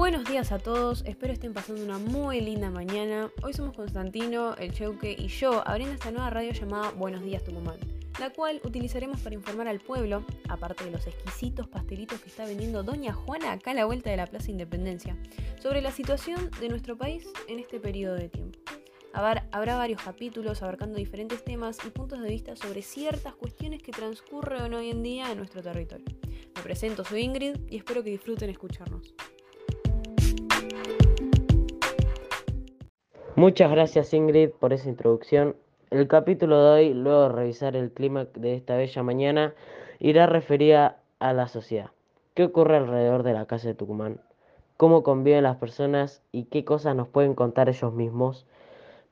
[0.00, 3.30] Buenos días a todos, espero estén pasando una muy linda mañana.
[3.42, 7.76] Hoy somos Constantino, el Cheuque y yo abriendo esta nueva radio llamada Buenos días Tucumán,
[8.18, 12.82] la cual utilizaremos para informar al pueblo, aparte de los exquisitos pastelitos que está vendiendo
[12.82, 15.18] Doña Juana acá a la vuelta de la Plaza Independencia,
[15.60, 18.58] sobre la situación de nuestro país en este periodo de tiempo.
[19.12, 24.72] Habrá varios capítulos abarcando diferentes temas y puntos de vista sobre ciertas cuestiones que transcurren
[24.72, 26.06] hoy en día en nuestro territorio.
[26.56, 29.14] Me presento, soy Ingrid y espero que disfruten escucharnos.
[33.40, 35.56] Muchas gracias Ingrid por esa introducción.
[35.88, 39.54] El capítulo de hoy, luego de revisar el clima de esta bella mañana,
[39.98, 41.90] irá referida a la sociedad.
[42.34, 44.20] ¿Qué ocurre alrededor de la casa de Tucumán?
[44.76, 48.44] ¿Cómo conviven las personas y qué cosas nos pueden contar ellos mismos?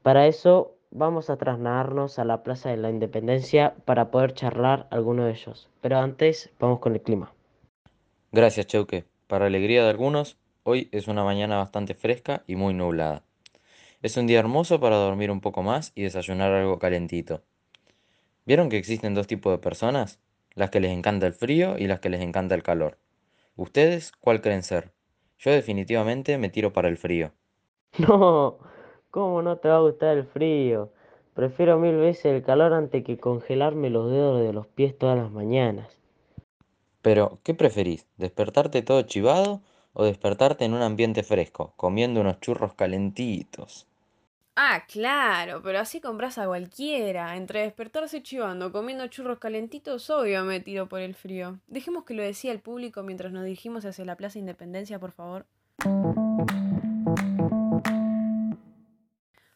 [0.02, 5.24] Para eso vamos a trasladarnos a la Plaza de la Independencia para poder charlar alguno
[5.24, 5.70] de ellos.
[5.80, 7.32] Pero antes vamos con el clima.
[8.32, 9.06] Gracias Cheuque.
[9.26, 13.22] Para alegría de algunos, hoy es una mañana bastante fresca y muy nublada.
[14.00, 17.42] Es un día hermoso para dormir un poco más y desayunar algo calentito.
[18.46, 20.20] ¿Vieron que existen dos tipos de personas?
[20.54, 22.98] Las que les encanta el frío y las que les encanta el calor.
[23.56, 24.92] ¿Ustedes cuál creen ser?
[25.38, 27.32] Yo definitivamente me tiro para el frío.
[27.98, 28.58] No,
[29.10, 30.92] ¿Cómo no te va a gustar el frío?
[31.34, 35.32] Prefiero mil veces el calor antes que congelarme los dedos de los pies todas las
[35.32, 35.98] mañanas.
[37.02, 38.06] Pero, ¿qué preferís?
[38.18, 39.62] ¿Despertarte todo chivado
[39.94, 43.87] o despertarte en un ambiente fresco, comiendo unos churros calentitos?
[44.60, 47.36] Ah, claro, pero así compras a cualquiera.
[47.36, 51.60] Entre despertarse chivando, comiendo churros calentitos, obvio me tiro por el frío.
[51.68, 55.46] Dejemos que lo decía el público mientras nos dirigimos hacia la Plaza Independencia, por favor.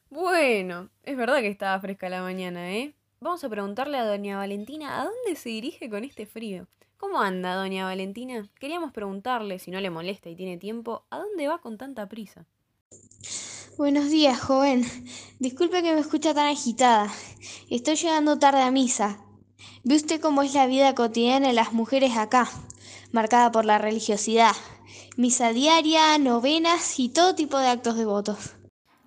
[0.09, 2.95] Bueno, es verdad que estaba fresca la mañana, ¿eh?
[3.19, 6.69] Vamos a preguntarle a doña Valentina a dónde se dirige con este frío.
[6.97, 8.49] ¿Cómo anda, doña Valentina?
[8.61, 12.47] Queríamos preguntarle, si no le molesta y tiene tiempo, ¿a dónde va con tanta prisa?
[13.77, 14.85] Buenos días, joven.
[15.39, 17.13] Disculpe que me escucha tan agitada.
[17.71, 19.19] Estoy llegando tarde a misa.
[19.85, 22.49] ¿Ve usted cómo es la vida cotidiana de las mujeres acá?
[23.13, 24.55] Marcada por la religiosidad.
[25.17, 28.55] Misa diaria, novenas y todo tipo de actos devotos.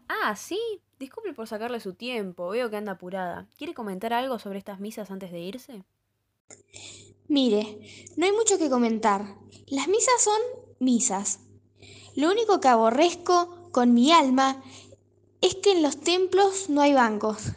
[0.07, 0.59] Ah, sí,
[0.99, 3.49] Disculpe por sacarle su tiempo, veo que anda apurada.
[3.57, 5.83] ¿Quiere comentar algo sobre estas misas antes de irse?
[7.27, 7.79] Mire,
[8.15, 9.35] no hay mucho que comentar.
[9.67, 10.39] Las misas son
[10.79, 11.41] misas.
[12.15, 14.63] Lo único que aborrezco con mi alma
[15.41, 17.51] es que en los templos no hay bancos.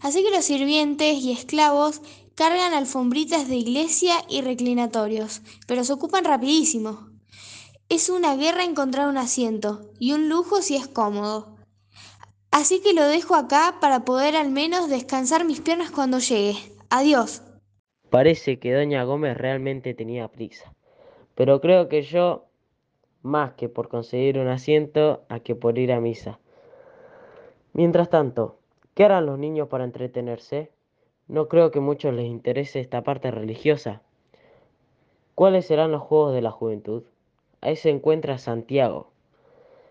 [0.00, 2.00] Así que los sirvientes y esclavos
[2.34, 7.10] cargan alfombritas de iglesia y reclinatorios, pero se ocupan rapidísimo.
[7.90, 11.58] Es una guerra encontrar un asiento y un lujo si es cómodo.
[12.50, 16.56] Así que lo dejo acá para poder al menos descansar mis piernas cuando llegue.
[16.88, 17.42] Adiós.
[18.08, 20.74] Parece que doña Gómez realmente tenía prisa,
[21.34, 22.47] pero creo que yo,
[23.28, 26.40] más que por conseguir un asiento, a que por ir a misa.
[27.72, 28.58] Mientras tanto,
[28.94, 30.72] ¿qué harán los niños para entretenerse?
[31.28, 34.02] No creo que muchos les interese esta parte religiosa.
[35.34, 37.04] ¿Cuáles serán los juegos de la juventud?
[37.60, 39.10] Ahí se encuentra Santiago.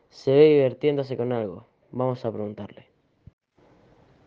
[0.10, 1.68] Se ve divirtiéndose con algo.
[1.92, 2.88] Vamos a preguntarle.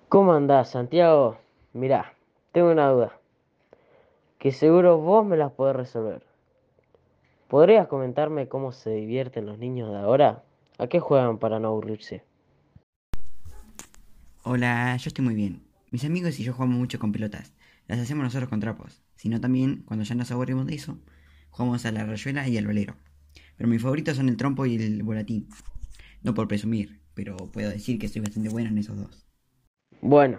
[0.08, 1.36] ¿Cómo andás, Santiago?
[1.72, 2.14] Mirá,
[2.52, 3.18] tengo una duda.
[4.38, 6.29] Que seguro vos me las podés resolver.
[7.50, 10.44] ¿Podrías comentarme cómo se divierten los niños de ahora?
[10.78, 12.22] ¿A qué juegan para no aburrirse?
[14.44, 15.64] Hola, yo estoy muy bien.
[15.90, 17.52] Mis amigos y yo jugamos mucho con pelotas.
[17.88, 19.02] Las hacemos nosotros con trapos.
[19.16, 20.96] Sino también, cuando ya nos aburrimos de eso,
[21.50, 22.94] jugamos a la rayuela y al bolero.
[23.56, 25.48] Pero mis favoritos son el trompo y el volatín.
[26.22, 29.26] No por presumir, pero puedo decir que soy bastante bueno en esos dos.
[30.00, 30.38] Bueno,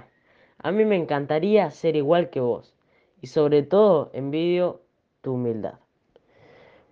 [0.60, 2.74] a mí me encantaría ser igual que vos
[3.20, 4.86] y sobre todo envidio
[5.20, 5.82] tu humildad.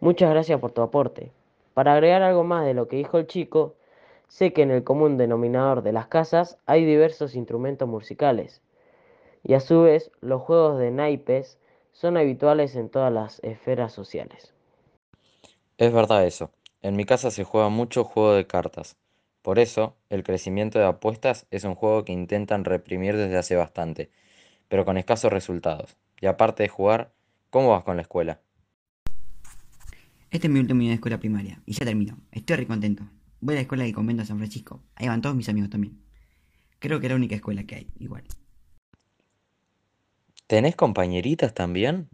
[0.02, 1.32] Muchas gracias por tu aporte.
[1.74, 3.76] Para agregar algo más de lo que dijo el chico,
[4.28, 8.62] sé que en el común denominador de las casas hay diversos instrumentos musicales
[9.44, 11.58] y a su vez los juegos de naipes
[11.94, 14.54] son habituales en todas las esferas sociales.
[15.80, 16.52] Es verdad eso.
[16.84, 18.98] En mi casa se juega mucho juego de cartas.
[19.42, 24.12] Por eso, el crecimiento de apuestas es un juego que intentan reprimir desde hace bastante,
[24.70, 25.98] pero con escasos resultados.
[26.22, 27.12] Y aparte de jugar,
[27.52, 28.42] ¿cómo vas con la escuela?
[30.32, 32.20] Este es mi último año de escuela primaria, y ya termino.
[32.32, 33.10] Estoy re contento.
[33.42, 34.84] Voy a la escuela de convento de San Francisco.
[34.94, 36.00] Ahí van todos mis amigos también.
[36.78, 38.24] Creo que es la única escuela que hay, igual.
[40.46, 42.10] ¿Tenés compañeritas también?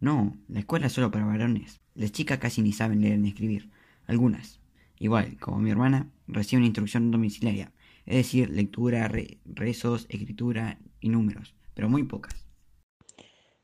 [0.00, 1.82] No, la escuela es solo para varones.
[1.94, 3.70] Las chicas casi ni saben leer ni escribir.
[4.06, 4.60] Algunas.
[4.98, 7.72] Igual, como mi hermana, recibe una instrucción domiciliaria,
[8.06, 9.08] es decir, lectura,
[9.44, 12.46] rezos, escritura y números, pero muy pocas.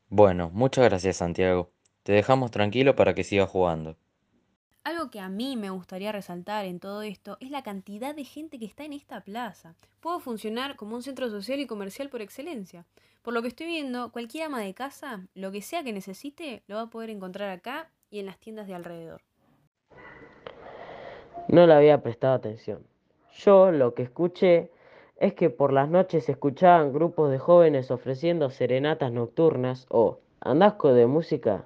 [0.07, 1.74] Bueno, muchas gracias Santiago.
[2.05, 3.95] Te dejamos tranquilo para que sigas jugando.
[4.83, 8.59] Algo que a mí me gustaría resaltar en todo esto es la cantidad de gente
[8.59, 9.73] que está en esta plaza.
[10.01, 12.85] Puedo funcionar como un centro social y comercial por excelencia.
[13.23, 16.75] Por lo que estoy viendo, cualquier ama de casa, lo que sea que necesite, lo
[16.75, 19.23] va a poder encontrar acá y en las tiendas de alrededor.
[21.47, 22.85] No le había prestado atención.
[23.35, 24.69] Yo lo que escuché
[25.17, 30.93] es que por las noches se escuchaban grupos de jóvenes ofreciendo serenatas nocturnas o andasco
[30.93, 31.65] de música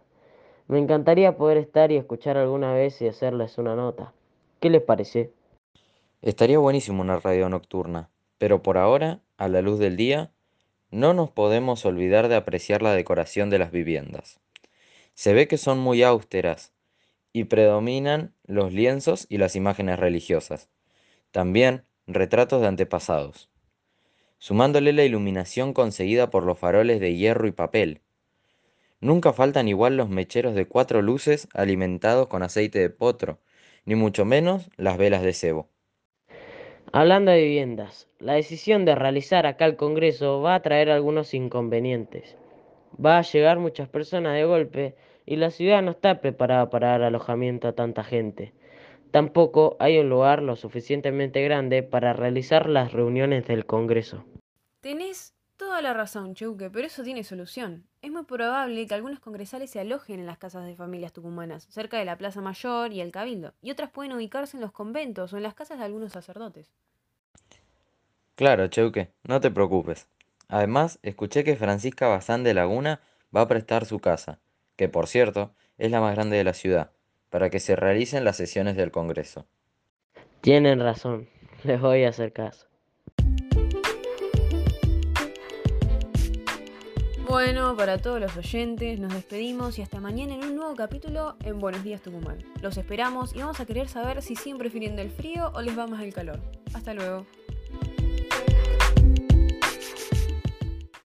[0.69, 4.13] me encantaría poder estar y escuchar alguna vez y hacerles una nota.
[4.59, 5.31] ¿Qué les parece?
[6.21, 10.31] Estaría buenísimo una radio nocturna, pero por ahora, a la luz del día,
[10.91, 14.39] no nos podemos olvidar de apreciar la decoración de las viviendas.
[15.15, 16.71] Se ve que son muy austeras
[17.33, 20.69] y predominan los lienzos y las imágenes religiosas.
[21.31, 23.49] También retratos de antepasados.
[24.37, 28.01] Sumándole la iluminación conseguida por los faroles de hierro y papel,
[29.01, 33.39] Nunca faltan igual los mecheros de cuatro luces alimentados con aceite de potro,
[33.85, 35.69] ni mucho menos las velas de cebo.
[36.91, 42.35] Hablando de viviendas, la decisión de realizar acá el Congreso va a traer algunos inconvenientes.
[43.03, 47.03] Va a llegar muchas personas de golpe y la ciudad no está preparada para dar
[47.03, 48.53] alojamiento a tanta gente.
[49.11, 54.25] Tampoco hay un lugar lo suficientemente grande para realizar las reuniones del Congreso.
[54.81, 57.85] Tenés toda la razón, Cheuque, pero eso tiene solución.
[58.01, 61.99] Es muy probable que algunos congresales se alojen en las casas de familias tucumanas, cerca
[61.99, 65.37] de la Plaza Mayor y el Cabildo, y otras pueden ubicarse en los conventos o
[65.37, 66.71] en las casas de algunos sacerdotes.
[68.35, 70.07] Claro, Cheuque, no te preocupes.
[70.47, 73.01] Además, escuché que Francisca Bazán de Laguna
[73.35, 74.39] va a prestar su casa,
[74.77, 76.91] que por cierto es la más grande de la ciudad,
[77.29, 79.45] para que se realicen las sesiones del Congreso.
[80.39, 81.27] Tienen razón,
[81.65, 82.68] les voy a hacer caso.
[87.29, 91.59] Bueno, para todos los oyentes, nos despedimos y hasta mañana en un nuevo capítulo en
[91.59, 92.39] Buenos Días Tucumán.
[92.59, 95.85] Los esperamos y vamos a querer saber si siguen prefiriendo el frío o les va
[95.85, 96.39] más el calor.
[96.73, 97.27] Hasta luego.